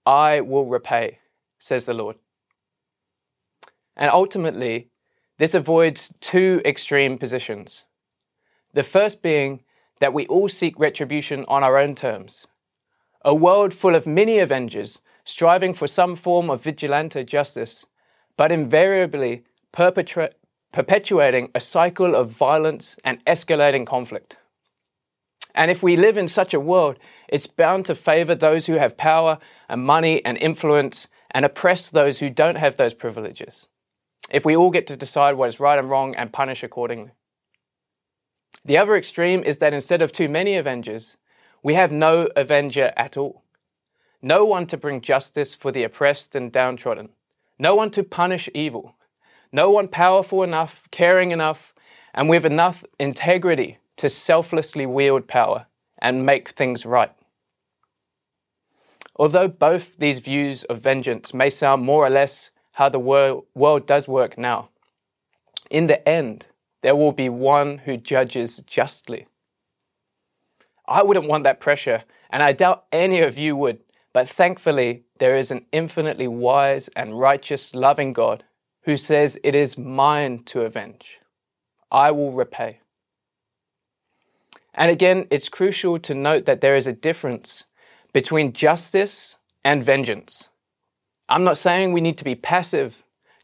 I 0.06 0.40
will 0.40 0.64
repay, 0.64 1.18
says 1.58 1.84
the 1.84 1.94
Lord. 1.94 2.16
And 3.96 4.10
ultimately, 4.10 4.88
this 5.38 5.54
avoids 5.54 6.14
two 6.20 6.62
extreme 6.64 7.18
positions. 7.18 7.84
The 8.76 8.82
first 8.82 9.22
being 9.22 9.62
that 10.00 10.12
we 10.12 10.26
all 10.26 10.50
seek 10.50 10.78
retribution 10.78 11.46
on 11.48 11.64
our 11.64 11.78
own 11.78 11.94
terms. 11.94 12.46
A 13.24 13.34
world 13.34 13.72
full 13.72 13.94
of 13.94 14.06
many 14.06 14.38
avengers 14.38 15.00
striving 15.24 15.72
for 15.72 15.86
some 15.86 16.14
form 16.14 16.50
of 16.50 16.62
vigilante 16.62 17.24
justice, 17.24 17.86
but 18.36 18.52
invariably 18.52 19.44
perpetra- 19.72 20.34
perpetuating 20.72 21.50
a 21.54 21.60
cycle 21.60 22.14
of 22.14 22.32
violence 22.32 22.96
and 23.02 23.24
escalating 23.24 23.86
conflict. 23.86 24.36
And 25.54 25.70
if 25.70 25.82
we 25.82 25.96
live 25.96 26.18
in 26.18 26.28
such 26.28 26.52
a 26.52 26.60
world, 26.60 26.98
it's 27.30 27.46
bound 27.46 27.86
to 27.86 27.94
favor 27.94 28.34
those 28.34 28.66
who 28.66 28.74
have 28.74 28.98
power 28.98 29.38
and 29.70 29.86
money 29.86 30.22
and 30.22 30.36
influence 30.36 31.08
and 31.30 31.46
oppress 31.46 31.88
those 31.88 32.18
who 32.18 32.28
don't 32.28 32.58
have 32.58 32.76
those 32.76 32.92
privileges. 32.92 33.68
If 34.28 34.44
we 34.44 34.54
all 34.54 34.70
get 34.70 34.86
to 34.88 34.98
decide 34.98 35.36
what 35.36 35.48
is 35.48 35.60
right 35.60 35.78
and 35.78 35.88
wrong 35.88 36.14
and 36.14 36.30
punish 36.30 36.62
accordingly. 36.62 37.12
The 38.66 38.78
other 38.78 38.96
extreme 38.96 39.44
is 39.44 39.58
that 39.58 39.72
instead 39.72 40.02
of 40.02 40.10
too 40.10 40.28
many 40.28 40.56
avengers, 40.56 41.16
we 41.62 41.74
have 41.74 41.92
no 41.92 42.28
avenger 42.34 42.92
at 42.96 43.16
all. 43.16 43.44
No 44.22 44.44
one 44.44 44.66
to 44.66 44.76
bring 44.76 45.00
justice 45.00 45.54
for 45.54 45.70
the 45.70 45.84
oppressed 45.84 46.34
and 46.34 46.50
downtrodden, 46.50 47.10
no 47.60 47.76
one 47.76 47.92
to 47.92 48.02
punish 48.02 48.48
evil, 48.54 48.96
no 49.52 49.70
one 49.70 49.86
powerful 49.86 50.42
enough, 50.42 50.82
caring 50.90 51.30
enough, 51.30 51.74
and 52.12 52.28
with 52.28 52.44
enough 52.44 52.82
integrity 52.98 53.78
to 53.98 54.10
selflessly 54.10 54.84
wield 54.84 55.28
power 55.28 55.64
and 55.98 56.26
make 56.26 56.48
things 56.48 56.84
right. 56.84 57.12
Although 59.14 59.46
both 59.46 59.96
these 59.96 60.18
views 60.18 60.64
of 60.64 60.80
vengeance 60.80 61.32
may 61.32 61.50
sound 61.50 61.84
more 61.84 62.04
or 62.04 62.10
less 62.10 62.50
how 62.72 62.88
the 62.88 62.98
wor- 62.98 63.44
world 63.54 63.86
does 63.86 64.08
work 64.08 64.36
now, 64.36 64.70
in 65.70 65.86
the 65.86 66.06
end, 66.08 66.46
there 66.82 66.96
will 66.96 67.12
be 67.12 67.28
one 67.28 67.78
who 67.78 67.96
judges 67.96 68.58
justly. 68.66 69.26
I 70.86 71.02
wouldn't 71.02 71.28
want 71.28 71.44
that 71.44 71.60
pressure, 71.60 72.04
and 72.30 72.42
I 72.42 72.52
doubt 72.52 72.84
any 72.92 73.20
of 73.20 73.38
you 73.38 73.56
would 73.56 73.80
but 74.16 74.30
thankfully, 74.30 75.04
there 75.18 75.36
is 75.36 75.50
an 75.50 75.66
infinitely 75.72 76.26
wise 76.26 76.88
and 76.96 77.20
righteous, 77.20 77.74
loving 77.74 78.14
God 78.14 78.44
who 78.84 78.96
says, 78.96 79.38
It 79.44 79.54
is 79.54 79.76
mine 79.76 80.42
to 80.44 80.62
avenge. 80.62 81.18
I 81.92 82.12
will 82.12 82.32
repay. 82.32 82.80
And 84.72 84.90
again, 84.90 85.26
it's 85.30 85.50
crucial 85.50 85.98
to 85.98 86.14
note 86.14 86.46
that 86.46 86.62
there 86.62 86.76
is 86.76 86.86
a 86.86 86.94
difference 86.94 87.64
between 88.14 88.54
justice 88.54 89.36
and 89.66 89.84
vengeance. 89.84 90.48
I'm 91.28 91.44
not 91.44 91.58
saying 91.58 91.92
we 91.92 92.00
need 92.00 92.16
to 92.16 92.24
be 92.24 92.36
passive. 92.36 92.94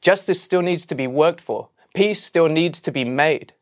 Justice 0.00 0.40
still 0.40 0.62
needs 0.62 0.86
to 0.86 0.94
be 0.94 1.06
worked 1.06 1.42
for. 1.42 1.68
Peace 1.94 2.22
still 2.22 2.48
needs 2.48 2.80
to 2.82 2.90
be 2.90 3.04
made. 3.04 3.52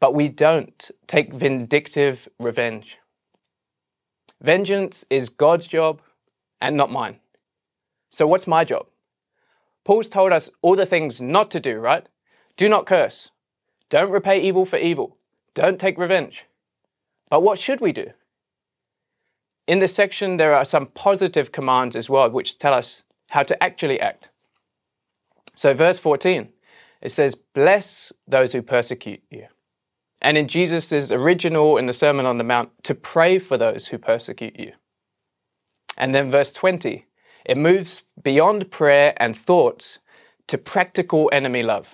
But 0.00 0.14
we 0.14 0.28
don't 0.28 0.90
take 1.06 1.32
vindictive 1.32 2.28
revenge. 2.38 2.98
Vengeance 4.40 5.04
is 5.10 5.28
God's 5.28 5.66
job 5.66 6.00
and 6.60 6.76
not 6.76 6.92
mine. 6.92 7.18
So, 8.10 8.26
what's 8.26 8.46
my 8.46 8.64
job? 8.64 8.86
Paul's 9.84 10.08
told 10.08 10.32
us 10.32 10.50
all 10.62 10.76
the 10.76 10.86
things 10.86 11.20
not 11.20 11.50
to 11.50 11.60
do, 11.60 11.78
right? 11.78 12.06
Do 12.56 12.68
not 12.68 12.86
curse. 12.86 13.30
Don't 13.90 14.10
repay 14.10 14.40
evil 14.40 14.64
for 14.64 14.76
evil. 14.76 15.16
Don't 15.54 15.80
take 15.80 15.98
revenge. 15.98 16.44
But 17.30 17.42
what 17.42 17.58
should 17.58 17.80
we 17.80 17.92
do? 17.92 18.10
In 19.66 19.80
this 19.80 19.94
section, 19.94 20.36
there 20.36 20.54
are 20.54 20.64
some 20.64 20.86
positive 20.86 21.52
commands 21.52 21.96
as 21.96 22.08
well, 22.08 22.30
which 22.30 22.58
tell 22.58 22.72
us 22.72 23.02
how 23.28 23.42
to 23.42 23.62
actually 23.62 24.00
act. 24.00 24.28
So, 25.54 25.74
verse 25.74 25.98
14, 25.98 26.48
it 27.00 27.10
says, 27.10 27.34
Bless 27.34 28.12
those 28.26 28.52
who 28.52 28.62
persecute 28.62 29.22
you. 29.30 29.46
And 30.20 30.36
in 30.36 30.48
Jesus' 30.48 31.12
original 31.12 31.76
in 31.76 31.86
the 31.86 31.92
Sermon 31.92 32.26
on 32.26 32.38
the 32.38 32.44
Mount, 32.44 32.70
to 32.84 32.94
pray 32.94 33.38
for 33.38 33.56
those 33.56 33.86
who 33.86 33.98
persecute 33.98 34.58
you. 34.58 34.72
And 35.96 36.14
then 36.14 36.30
verse 36.30 36.52
20, 36.52 37.06
it 37.44 37.56
moves 37.56 38.02
beyond 38.22 38.70
prayer 38.70 39.14
and 39.16 39.36
thoughts 39.36 39.98
to 40.48 40.58
practical 40.58 41.30
enemy 41.32 41.62
love, 41.62 41.86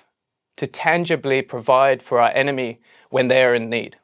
to 0.56 0.66
tangibly 0.66 1.42
provide 1.42 2.02
for 2.02 2.20
our 2.20 2.30
enemy 2.30 2.80
when 3.10 3.28
they 3.28 3.42
are 3.42 3.54
in 3.54 3.68
need. 3.68 3.96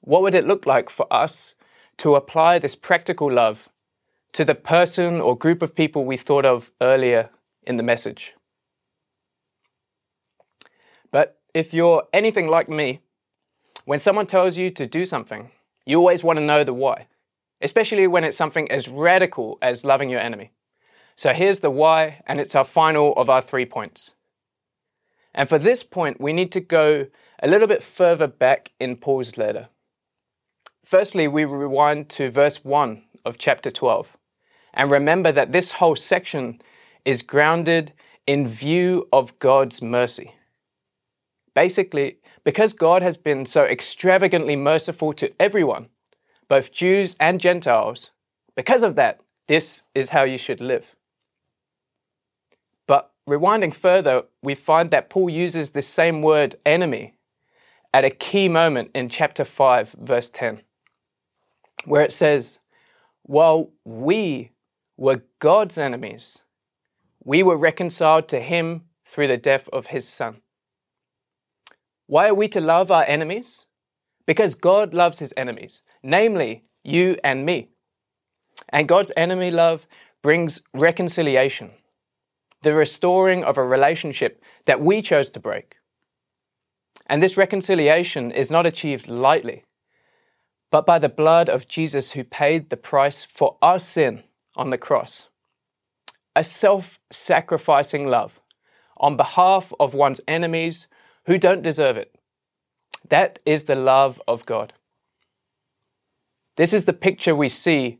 What 0.00 0.22
would 0.22 0.34
it 0.34 0.46
look 0.46 0.66
like 0.66 0.90
for 0.90 1.10
us 1.12 1.54
to 1.98 2.14
apply 2.14 2.58
this 2.58 2.74
practical 2.74 3.30
love 3.30 3.68
to 4.32 4.44
the 4.44 4.54
person 4.54 5.20
or 5.20 5.36
group 5.36 5.62
of 5.62 5.74
people 5.74 6.04
we 6.04 6.16
thought 6.16 6.44
of 6.44 6.70
earlier 6.80 7.30
in 7.64 7.76
the 7.76 7.82
message? 7.82 8.34
But 11.10 11.38
if 11.58 11.74
you're 11.74 12.04
anything 12.12 12.48
like 12.48 12.68
me, 12.68 13.00
when 13.84 13.98
someone 13.98 14.26
tells 14.26 14.56
you 14.56 14.70
to 14.70 14.86
do 14.86 15.04
something, 15.04 15.50
you 15.84 15.98
always 15.98 16.22
want 16.22 16.38
to 16.38 16.44
know 16.44 16.64
the 16.64 16.74
why 16.74 17.06
especially 17.60 18.06
when 18.06 18.24
it's 18.24 18.36
something 18.36 18.70
as 18.70 18.88
radical 18.88 19.58
as 19.62 19.84
loving 19.84 20.10
your 20.10 20.20
enemy. 20.20 20.52
So 21.16 21.32
here's 21.32 21.58
the 21.58 21.70
why, 21.70 22.22
and 22.26 22.38
it's 22.40 22.54
our 22.54 22.64
final 22.64 23.12
of 23.16 23.28
our 23.28 23.42
three 23.42 23.66
points. 23.66 24.12
And 25.34 25.48
for 25.48 25.58
this 25.58 25.82
point, 25.82 26.20
we 26.20 26.32
need 26.32 26.52
to 26.52 26.60
go 26.60 27.06
a 27.42 27.48
little 27.48 27.66
bit 27.66 27.82
further 27.82 28.26
back 28.26 28.70
in 28.78 28.96
Paul's 28.96 29.36
letter. 29.36 29.68
Firstly, 30.84 31.28
we 31.28 31.44
rewind 31.44 32.08
to 32.10 32.30
verse 32.30 32.64
1 32.64 33.02
of 33.24 33.38
chapter 33.38 33.70
12 33.70 34.08
and 34.74 34.90
remember 34.90 35.32
that 35.32 35.52
this 35.52 35.72
whole 35.72 35.96
section 35.96 36.60
is 37.04 37.22
grounded 37.22 37.92
in 38.26 38.48
view 38.48 39.08
of 39.12 39.36
God's 39.38 39.82
mercy. 39.82 40.34
Basically, 41.58 42.18
because 42.44 42.72
God 42.72 43.02
has 43.02 43.16
been 43.16 43.44
so 43.44 43.64
extravagantly 43.64 44.54
merciful 44.54 45.12
to 45.14 45.32
everyone, 45.42 45.88
both 46.46 46.70
Jews 46.70 47.16
and 47.18 47.40
Gentiles. 47.40 48.10
Because 48.54 48.84
of 48.84 48.94
that, 48.94 49.18
this 49.48 49.82
is 49.92 50.08
how 50.08 50.22
you 50.22 50.38
should 50.38 50.60
live. 50.60 50.86
But 52.86 53.10
rewinding 53.28 53.74
further, 53.74 54.22
we 54.40 54.54
find 54.54 54.92
that 54.92 55.10
Paul 55.10 55.28
uses 55.28 55.70
the 55.70 55.82
same 55.82 56.22
word 56.22 56.56
enemy 56.64 57.14
at 57.92 58.04
a 58.04 58.10
key 58.10 58.48
moment 58.48 58.92
in 58.94 59.08
chapter 59.08 59.44
5, 59.44 59.96
verse 60.02 60.30
10. 60.30 60.60
where 61.86 62.02
it 62.02 62.12
says, 62.12 62.60
While 63.24 63.72
we 63.84 64.52
were 64.96 65.24
God's 65.40 65.76
enemies, 65.76 66.38
we 67.24 67.42
were 67.42 67.56
reconciled 67.56 68.28
to 68.28 68.38
him 68.40 68.82
through 69.06 69.26
the 69.26 69.36
death 69.36 69.68
of 69.72 69.88
his 69.88 70.08
Son. 70.08 70.40
Why 72.08 72.28
are 72.28 72.34
we 72.34 72.48
to 72.48 72.60
love 72.60 72.90
our 72.90 73.04
enemies? 73.04 73.66
Because 74.26 74.54
God 74.54 74.94
loves 74.94 75.18
his 75.18 75.34
enemies, 75.36 75.82
namely 76.02 76.64
you 76.82 77.18
and 77.22 77.44
me. 77.44 77.68
And 78.70 78.88
God's 78.88 79.12
enemy 79.14 79.50
love 79.50 79.86
brings 80.22 80.62
reconciliation, 80.72 81.70
the 82.62 82.72
restoring 82.72 83.44
of 83.44 83.58
a 83.58 83.62
relationship 83.62 84.42
that 84.64 84.80
we 84.80 85.02
chose 85.02 85.28
to 85.30 85.40
break. 85.40 85.76
And 87.06 87.22
this 87.22 87.36
reconciliation 87.36 88.30
is 88.30 88.50
not 88.50 88.64
achieved 88.64 89.08
lightly, 89.08 89.64
but 90.70 90.86
by 90.86 90.98
the 90.98 91.10
blood 91.10 91.50
of 91.50 91.68
Jesus 91.68 92.10
who 92.10 92.24
paid 92.24 92.70
the 92.70 92.76
price 92.76 93.26
for 93.34 93.58
our 93.60 93.78
sin 93.78 94.24
on 94.56 94.70
the 94.70 94.78
cross. 94.78 95.28
A 96.34 96.42
self 96.42 96.98
sacrificing 97.10 98.06
love 98.06 98.40
on 98.96 99.18
behalf 99.18 99.72
of 99.78 99.92
one's 99.92 100.22
enemies 100.26 100.88
who 101.28 101.36
don't 101.36 101.62
deserve 101.62 101.98
it. 101.98 102.14
That 103.10 103.38
is 103.44 103.64
the 103.64 103.74
love 103.74 104.20
of 104.26 104.46
God. 104.46 104.72
This 106.56 106.72
is 106.72 106.86
the 106.86 106.94
picture 106.94 107.36
we 107.36 107.50
see 107.50 107.98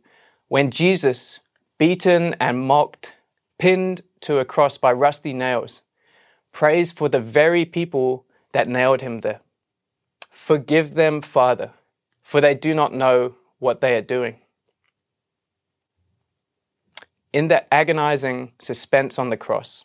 when 0.48 0.70
Jesus, 0.70 1.38
beaten 1.78 2.34
and 2.40 2.58
mocked, 2.58 3.12
pinned 3.58 4.02
to 4.22 4.38
a 4.38 4.46
cross 4.46 4.78
by 4.78 4.92
rusty 4.92 5.34
nails, 5.34 5.82
prays 6.52 6.90
for 6.90 7.10
the 7.10 7.20
very 7.20 7.66
people 7.66 8.24
that 8.52 8.66
nailed 8.66 9.02
him 9.02 9.20
there. 9.20 9.40
Forgive 10.30 10.94
them, 10.94 11.20
Father, 11.20 11.70
for 12.22 12.40
they 12.40 12.54
do 12.54 12.74
not 12.74 12.94
know 12.94 13.34
what 13.58 13.82
they 13.82 13.94
are 13.94 14.02
doing. 14.02 14.36
In 17.34 17.48
that 17.48 17.68
agonizing 17.70 18.52
suspense 18.62 19.18
on 19.18 19.28
the 19.28 19.36
cross, 19.36 19.84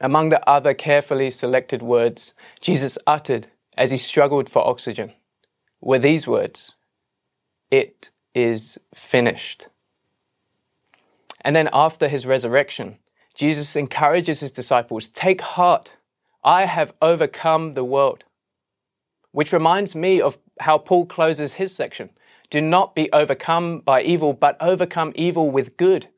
among 0.00 0.28
the 0.30 0.48
other 0.48 0.74
carefully 0.74 1.30
selected 1.30 1.82
words 1.82 2.34
Jesus 2.60 2.96
uttered 3.06 3.46
as 3.76 3.90
he 3.90 3.98
struggled 3.98 4.48
for 4.48 4.66
oxygen 4.66 5.12
were 5.80 5.98
these 5.98 6.26
words 6.26 6.72
It 7.70 8.10
is 8.34 8.78
finished. 8.94 9.66
And 11.42 11.56
then 11.56 11.68
after 11.72 12.08
his 12.08 12.26
resurrection, 12.26 12.98
Jesus 13.34 13.76
encourages 13.76 14.40
his 14.40 14.50
disciples 14.50 15.08
take 15.08 15.40
heart, 15.40 15.92
I 16.44 16.66
have 16.66 16.92
overcome 17.00 17.74
the 17.74 17.84
world. 17.84 18.24
Which 19.32 19.52
reminds 19.52 19.94
me 19.94 20.20
of 20.20 20.36
how 20.58 20.78
Paul 20.78 21.06
closes 21.06 21.52
his 21.52 21.74
section. 21.74 22.10
Do 22.50 22.60
not 22.60 22.94
be 22.94 23.10
overcome 23.12 23.80
by 23.80 24.02
evil, 24.02 24.32
but 24.32 24.56
overcome 24.60 25.12
evil 25.14 25.50
with 25.50 25.76
good. 25.76 26.08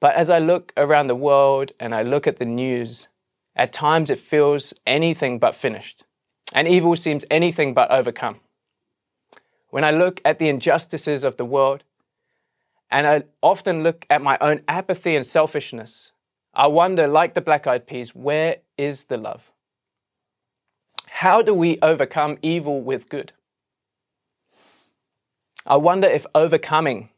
But 0.00 0.14
as 0.14 0.30
I 0.30 0.38
look 0.38 0.72
around 0.76 1.06
the 1.06 1.14
world 1.14 1.72
and 1.80 1.94
I 1.94 2.02
look 2.02 2.26
at 2.26 2.38
the 2.38 2.44
news, 2.44 3.08
at 3.54 3.72
times 3.72 4.10
it 4.10 4.20
feels 4.20 4.74
anything 4.86 5.38
but 5.38 5.54
finished, 5.54 6.04
and 6.52 6.68
evil 6.68 6.94
seems 6.96 7.24
anything 7.30 7.72
but 7.72 7.90
overcome. 7.90 8.40
When 9.70 9.84
I 9.84 9.90
look 9.90 10.20
at 10.24 10.38
the 10.38 10.48
injustices 10.48 11.24
of 11.24 11.36
the 11.36 11.44
world, 11.44 11.82
and 12.90 13.06
I 13.06 13.24
often 13.42 13.82
look 13.82 14.06
at 14.10 14.22
my 14.22 14.38
own 14.40 14.62
apathy 14.68 15.16
and 15.16 15.26
selfishness, 15.26 16.12
I 16.54 16.66
wonder, 16.66 17.06
like 17.06 17.34
the 17.34 17.40
black 17.40 17.66
eyed 17.66 17.86
peas, 17.86 18.14
where 18.14 18.56
is 18.78 19.04
the 19.04 19.16
love? 19.16 19.42
How 21.06 21.42
do 21.42 21.54
we 21.54 21.78
overcome 21.82 22.38
evil 22.42 22.80
with 22.82 23.08
good? 23.08 23.32
I 25.66 25.76
wonder 25.76 26.06
if 26.06 26.26
overcoming 26.34 27.08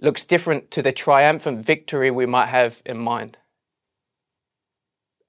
looks 0.00 0.24
different 0.24 0.70
to 0.70 0.82
the 0.82 0.92
triumphant 0.92 1.64
victory 1.64 2.10
we 2.10 2.26
might 2.26 2.48
have 2.48 2.80
in 2.86 2.98
mind. 2.98 3.36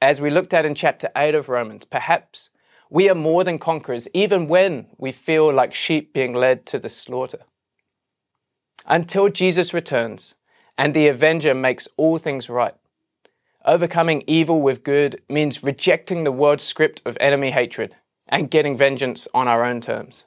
As 0.02 0.20
we 0.20 0.32
looked 0.32 0.54
at 0.54 0.66
in 0.66 0.76
chapter 0.76 1.10
8 1.16 1.36
of 1.36 1.50
Romans, 1.50 1.86
perhaps 1.86 2.50
we 2.90 3.10
are 3.10 3.16
more 3.16 3.44
than 3.44 3.60
conquerors 3.60 4.08
even 4.14 4.48
when 4.48 4.88
we 4.98 5.12
feel 5.12 5.54
like 5.54 5.74
sheep 5.74 6.14
being 6.14 6.34
led 6.34 6.66
to 6.68 6.80
the 6.80 6.90
slaughter. 6.90 7.40
Until 8.86 9.30
Jesus 9.30 9.74
returns 9.74 10.36
and 10.78 10.94
the 10.94 11.08
avenger 11.08 11.54
makes 11.54 11.88
all 11.98 12.18
things 12.18 12.50
right. 12.50 12.74
Overcoming 13.66 14.24
evil 14.26 14.62
with 14.62 14.84
good 14.84 15.22
means 15.30 15.62
rejecting 15.62 16.24
the 16.24 16.32
world's 16.32 16.64
script 16.64 17.02
of 17.06 17.16
enemy 17.20 17.52
hatred 17.52 17.96
and 18.28 18.50
getting 18.50 18.76
vengeance 18.76 19.28
on 19.34 19.48
our 19.48 19.64
own 19.64 19.82
terms. 19.82 20.24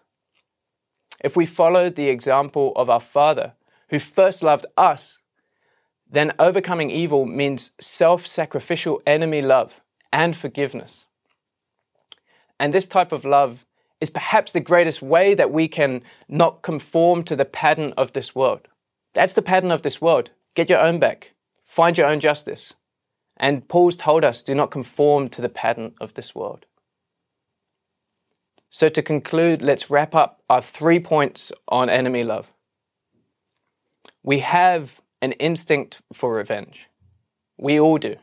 If 1.25 1.35
we 1.35 1.47
follow 1.47 1.91
the 1.91 2.09
example 2.09 2.73
of 2.77 2.89
our 2.91 3.01
Father, 3.01 3.53
who 3.91 3.99
first 3.99 4.43
loved 4.43 4.67
us, 4.77 5.19
then 6.11 6.33
overcoming 6.39 6.91
evil 6.91 7.27
means 7.27 7.71
self 7.81 8.27
sacrificial 8.27 9.03
enemy 9.07 9.43
love 9.43 9.73
and 10.13 10.37
forgiveness. 10.37 11.07
And 12.61 12.73
this 12.73 12.87
type 12.87 13.13
of 13.13 13.25
love 13.25 13.65
is 14.01 14.11
perhaps 14.11 14.53
the 14.53 14.61
greatest 14.61 15.03
way 15.03 15.35
that 15.35 15.51
we 15.51 15.67
can 15.67 16.03
not 16.29 16.63
conform 16.63 17.25
to 17.25 17.37
the 17.37 17.45
pattern 17.45 17.93
of 17.97 18.13
this 18.13 18.35
world. 18.35 18.61
That's 19.15 19.33
the 19.33 19.43
pattern 19.43 19.71
of 19.71 19.83
this 19.83 20.01
world. 20.01 20.31
Get 20.55 20.69
your 20.69 20.81
own 20.81 20.99
back, 20.99 21.33
find 21.65 21.97
your 21.97 22.07
own 22.07 22.21
justice. 22.21 22.75
And 23.37 23.67
Paul's 23.67 23.97
told 23.97 24.25
us 24.25 24.43
do 24.43 24.55
not 24.55 24.71
conform 24.71 25.29
to 25.31 25.43
the 25.43 25.49
pattern 25.49 25.95
of 26.01 26.15
this 26.15 26.35
world. 26.35 26.67
So, 28.71 28.89
to 28.89 29.03
conclude, 29.03 29.63
let's 29.63 29.91
wrap 29.91 30.15
up 30.15 30.43
our 30.51 30.61
three 30.61 31.01
points 31.01 31.53
on 31.69 31.89
enemy 31.89 32.25
love. 32.25 32.47
We 34.25 34.41
have 34.41 34.91
an 35.23 35.33
instinct 35.33 36.01
for 36.15 36.35
revenge. 36.35 36.89
We 37.59 37.79
all 37.79 37.99
do. 37.99 38.17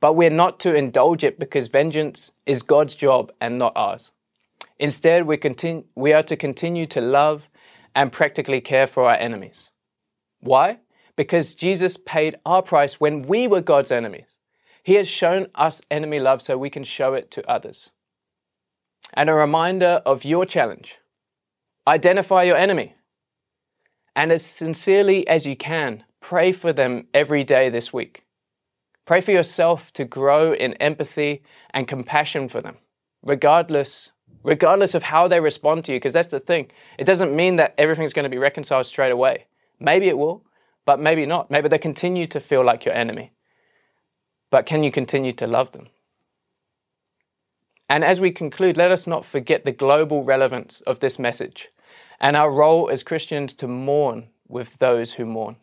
But 0.00 0.14
we're 0.14 0.30
not 0.30 0.60
to 0.60 0.74
indulge 0.74 1.24
it 1.24 1.38
because 1.38 1.68
vengeance 1.68 2.30
is 2.44 2.62
God's 2.62 2.94
job 2.94 3.32
and 3.40 3.58
not 3.58 3.72
ours. 3.74 4.12
Instead, 4.78 5.26
we, 5.26 5.38
continue, 5.38 5.84
we 5.94 6.12
are 6.12 6.22
to 6.24 6.36
continue 6.36 6.86
to 6.88 7.00
love 7.00 7.42
and 7.94 8.12
practically 8.12 8.60
care 8.60 8.86
for 8.86 9.04
our 9.04 9.16
enemies. 9.16 9.70
Why? 10.40 10.78
Because 11.16 11.54
Jesus 11.54 11.96
paid 11.96 12.36
our 12.44 12.60
price 12.60 13.00
when 13.00 13.22
we 13.22 13.48
were 13.48 13.62
God's 13.62 13.90
enemies. 13.90 14.26
He 14.82 14.94
has 14.94 15.08
shown 15.08 15.46
us 15.54 15.80
enemy 15.90 16.20
love 16.20 16.42
so 16.42 16.58
we 16.58 16.70
can 16.70 16.84
show 16.84 17.14
it 17.14 17.30
to 17.32 17.50
others. 17.50 17.90
And 19.14 19.30
a 19.30 19.34
reminder 19.34 20.02
of 20.04 20.24
your 20.24 20.44
challenge 20.44 20.98
identify 21.88 22.42
your 22.42 22.56
enemy. 22.56 22.94
And 24.16 24.32
as 24.32 24.44
sincerely 24.44 25.28
as 25.28 25.46
you 25.46 25.54
can, 25.54 26.02
pray 26.20 26.50
for 26.50 26.72
them 26.72 27.06
every 27.12 27.44
day 27.44 27.68
this 27.68 27.92
week. 27.92 28.24
Pray 29.04 29.20
for 29.20 29.30
yourself 29.30 29.92
to 29.92 30.06
grow 30.06 30.54
in 30.54 30.72
empathy 30.74 31.42
and 31.74 31.86
compassion 31.86 32.48
for 32.48 32.60
them, 32.62 32.76
regardless 33.22 34.10
regardless 34.42 34.94
of 34.94 35.02
how 35.02 35.26
they 35.26 35.40
respond 35.40 35.84
to 35.84 35.92
you, 35.92 35.98
because 35.98 36.12
that's 36.12 36.30
the 36.30 36.40
thing. 36.40 36.70
It 36.98 37.04
doesn't 37.04 37.34
mean 37.34 37.56
that 37.56 37.74
everything's 37.78 38.12
going 38.12 38.24
to 38.24 38.30
be 38.30 38.38
reconciled 38.38 38.86
straight 38.86 39.10
away. 39.10 39.44
Maybe 39.80 40.08
it 40.08 40.16
will, 40.16 40.44
but 40.84 41.00
maybe 41.00 41.26
not. 41.26 41.50
Maybe 41.50 41.68
they 41.68 41.78
continue 41.78 42.26
to 42.28 42.40
feel 42.40 42.64
like 42.64 42.84
your 42.84 42.94
enemy. 42.94 43.32
But 44.50 44.64
can 44.64 44.84
you 44.84 44.92
continue 44.92 45.32
to 45.32 45.48
love 45.48 45.72
them? 45.72 45.88
And 47.88 48.04
as 48.04 48.20
we 48.20 48.30
conclude, 48.30 48.76
let 48.76 48.92
us 48.92 49.06
not 49.06 49.26
forget 49.26 49.64
the 49.64 49.72
global 49.72 50.24
relevance 50.24 50.80
of 50.82 51.00
this 51.00 51.18
message 51.18 51.68
and 52.20 52.36
our 52.36 52.50
role 52.50 52.90
as 52.90 53.02
Christians 53.02 53.54
to 53.54 53.68
mourn 53.68 54.26
with 54.48 54.70
those 54.78 55.12
who 55.12 55.26
mourn. 55.26 55.56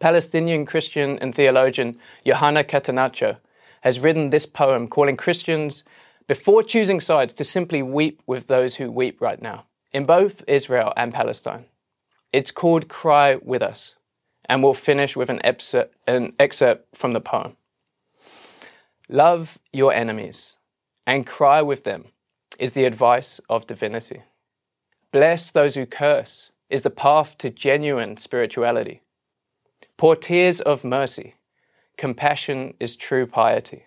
Palestinian 0.00 0.64
Christian 0.64 1.18
and 1.18 1.34
theologian 1.34 1.98
Yohanna 2.24 2.64
Katanacho 2.64 3.36
has 3.80 4.00
written 4.00 4.30
this 4.30 4.46
poem 4.46 4.88
calling 4.88 5.16
Christians 5.16 5.84
before 6.26 6.62
choosing 6.62 7.00
sides 7.00 7.32
to 7.34 7.44
simply 7.44 7.82
weep 7.82 8.22
with 8.26 8.46
those 8.46 8.74
who 8.74 8.90
weep 8.90 9.20
right 9.20 9.40
now 9.40 9.64
in 9.92 10.04
both 10.04 10.42
Israel 10.46 10.92
and 10.96 11.12
Palestine. 11.12 11.64
It's 12.32 12.50
called 12.50 12.88
Cry 12.88 13.36
With 13.36 13.62
Us, 13.62 13.94
and 14.48 14.62
we'll 14.62 14.74
finish 14.74 15.16
with 15.16 15.30
an 15.30 15.40
excerpt, 15.44 15.94
an 16.06 16.34
excerpt 16.38 16.96
from 16.96 17.12
the 17.14 17.20
poem. 17.20 17.56
Love 19.08 19.58
your 19.72 19.92
enemies 19.94 20.56
and 21.06 21.26
cry 21.26 21.62
with 21.62 21.84
them 21.84 22.04
is 22.58 22.72
the 22.72 22.84
advice 22.84 23.40
of 23.48 23.66
divinity. 23.66 24.22
Bless 25.12 25.50
those 25.50 25.74
who 25.74 25.86
curse 25.86 26.50
is 26.68 26.82
the 26.82 26.90
path 26.90 27.38
to 27.38 27.48
genuine 27.48 28.16
spirituality. 28.18 29.00
Pour 29.96 30.14
tears 30.14 30.60
of 30.60 30.84
mercy. 30.84 31.34
Compassion 31.96 32.74
is 32.78 32.94
true 32.94 33.26
piety. 33.26 33.84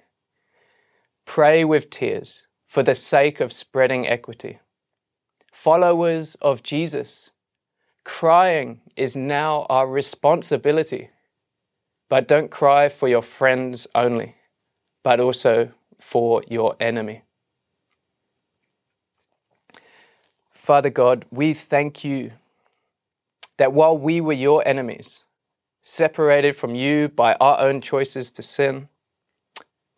Pray 1.26 1.64
with 1.64 1.90
tears 1.92 2.48
for 2.68 2.82
the 2.82 2.96
sake 2.96 3.40
of 3.40 3.54
spreading 3.54 4.08
equity. 4.08 4.60
Followers 5.54 6.36
of 6.42 6.64
Jesus, 6.64 7.30
crying 8.04 8.82
is 8.96 9.16
now 9.16 9.68
our 9.70 9.88
responsibility. 9.88 11.10
But 12.10 12.28
don't 12.28 12.50
cry 12.50 12.90
for 12.90 13.08
your 13.08 13.22
friends 13.22 13.86
only, 13.94 14.36
but 15.04 15.20
also 15.20 15.72
for 16.00 16.44
your 16.48 16.76
enemy. 16.80 17.22
Father 20.72 20.90
God, 20.90 21.26
we 21.32 21.54
thank 21.54 22.06
you 22.06 22.32
that 23.58 23.74
while 23.74 23.98
we 23.98 24.22
were 24.22 24.32
your 24.32 24.66
enemies, 24.66 25.26
separated 25.84 26.56
from 26.56 26.76
you 26.76 27.10
by 27.10 27.34
our 27.42 27.60
own 27.60 27.82
choices 27.82 28.32
to 28.32 28.42
sin, 28.42 28.88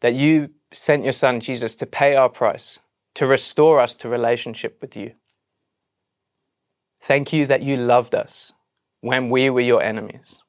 that 0.01 0.15
you 0.15 0.49
sent 0.73 1.03
your 1.03 1.13
Son 1.13 1.39
Jesus 1.39 1.75
to 1.75 1.85
pay 1.85 2.15
our 2.15 2.27
price, 2.27 2.79
to 3.13 3.27
restore 3.27 3.79
us 3.79 3.93
to 3.97 4.09
relationship 4.09 4.79
with 4.81 4.95
you. 4.95 5.11
Thank 7.03 7.31
you 7.31 7.45
that 7.45 7.61
you 7.61 7.77
loved 7.77 8.15
us 8.15 8.51
when 9.01 9.29
we 9.29 9.51
were 9.51 9.61
your 9.61 9.83
enemies. 9.83 10.39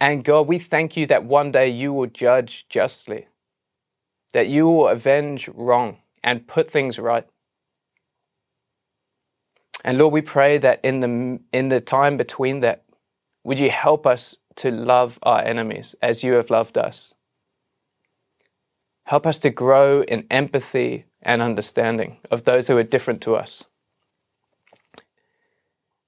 And 0.00 0.24
God, 0.24 0.46
we 0.46 0.58
thank 0.58 0.96
you 0.96 1.06
that 1.08 1.26
one 1.26 1.52
day 1.52 1.68
you 1.68 1.92
will 1.92 2.06
judge 2.06 2.64
justly, 2.70 3.26
that 4.32 4.48
you 4.48 4.64
will 4.64 4.88
avenge 4.88 5.50
wrong 5.52 5.98
and 6.24 6.48
put 6.48 6.70
things 6.70 6.98
right. 6.98 7.26
And 9.84 9.98
Lord, 9.98 10.12
we 10.12 10.22
pray 10.22 10.58
that 10.58 10.80
in 10.84 11.00
the, 11.00 11.40
in 11.52 11.68
the 11.68 11.80
time 11.80 12.16
between 12.16 12.60
that, 12.60 12.84
would 13.44 13.58
you 13.58 13.70
help 13.70 14.06
us 14.06 14.36
to 14.56 14.70
love 14.70 15.18
our 15.22 15.42
enemies 15.42 15.94
as 16.02 16.22
you 16.22 16.34
have 16.34 16.50
loved 16.50 16.78
us? 16.78 17.14
Help 19.04 19.26
us 19.26 19.38
to 19.40 19.50
grow 19.50 20.02
in 20.02 20.26
empathy 20.30 21.04
and 21.22 21.42
understanding 21.42 22.18
of 22.30 22.44
those 22.44 22.68
who 22.68 22.76
are 22.76 22.84
different 22.84 23.20
to 23.22 23.34
us. 23.34 23.64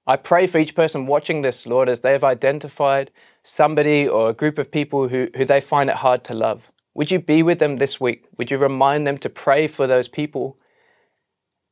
I 0.07 0.15
pray 0.17 0.47
for 0.47 0.59
each 0.59 0.75
person 0.75 1.07
watching 1.07 1.41
this, 1.41 1.65
Lord, 1.65 1.89
as 1.89 1.99
they 1.99 2.11
have 2.11 2.23
identified 2.23 3.11
somebody 3.43 4.07
or 4.07 4.29
a 4.29 4.33
group 4.33 4.57
of 4.59 4.71
people 4.71 5.07
who, 5.07 5.27
who 5.35 5.45
they 5.45 5.61
find 5.61 5.89
it 5.89 5.95
hard 5.95 6.23
to 6.25 6.33
love. 6.33 6.61
Would 6.93 7.11
you 7.11 7.19
be 7.19 7.43
with 7.43 7.59
them 7.59 7.77
this 7.77 7.99
week? 7.99 8.25
Would 8.37 8.51
you 8.51 8.57
remind 8.57 9.05
them 9.05 9.17
to 9.17 9.29
pray 9.29 9.67
for 9.67 9.87
those 9.87 10.07
people 10.07 10.57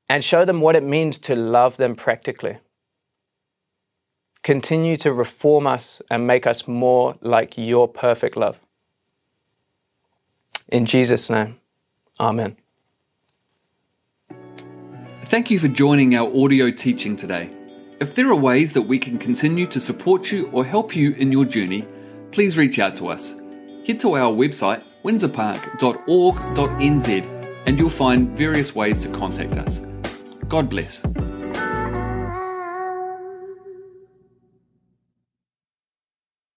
and 0.09 0.23
show 0.23 0.45
them 0.45 0.61
what 0.61 0.75
it 0.75 0.83
means 0.83 1.17
to 1.19 1.35
love 1.35 1.77
them 1.77 1.95
practically? 1.95 2.57
Continue 4.43 4.97
to 4.97 5.13
reform 5.13 5.67
us 5.67 6.01
and 6.11 6.27
make 6.27 6.45
us 6.45 6.67
more 6.67 7.15
like 7.21 7.57
your 7.57 7.87
perfect 7.87 8.35
love. 8.35 8.57
In 10.67 10.85
Jesus' 10.85 11.29
name, 11.29 11.59
Amen. 12.19 12.57
Thank 15.23 15.49
you 15.49 15.57
for 15.59 15.67
joining 15.67 16.15
our 16.15 16.31
audio 16.35 16.69
teaching 16.69 17.15
today. 17.15 17.49
If 17.99 18.13
there 18.15 18.29
are 18.29 18.35
ways 18.35 18.73
that 18.73 18.83
we 18.83 18.99
can 18.99 19.17
continue 19.17 19.65
to 19.67 19.79
support 19.79 20.29
you 20.31 20.49
or 20.51 20.65
help 20.65 20.95
you 20.95 21.13
in 21.13 21.31
your 21.31 21.45
journey, 21.45 21.87
please 22.31 22.57
reach 22.57 22.79
out 22.79 22.95
to 22.97 23.07
us. 23.07 23.39
Head 23.87 23.99
to 24.01 24.15
our 24.15 24.31
website, 24.31 24.83
windsorpark.org.nz, 25.03 27.63
and 27.65 27.79
you'll 27.79 27.89
find 27.89 28.37
various 28.37 28.75
ways 28.75 29.01
to 29.03 29.09
contact 29.09 29.53
us. 29.53 29.92
God 30.49 30.69
bless. 30.69 31.32